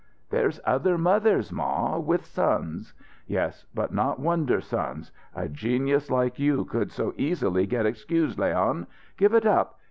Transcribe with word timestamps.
"There's 0.31 0.59
other 0.65 0.97
mothers, 0.97 1.51
ma, 1.51 1.99
with 1.99 2.25
sons." 2.25 2.95
"Yes, 3.27 3.67
but 3.75 3.93
not 3.93 4.19
wonder 4.19 4.59
sons! 4.59 5.11
A 5.35 5.47
genius 5.47 6.09
like 6.09 6.39
you 6.39 6.65
could 6.65 6.91
so 6.91 7.13
easy 7.17 7.67
get 7.67 7.85
excused, 7.85 8.39
Leon. 8.39 8.87
Give 9.15 9.35
it 9.35 9.45
up. 9.45 9.77